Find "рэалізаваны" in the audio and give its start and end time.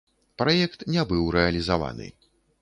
1.37-2.09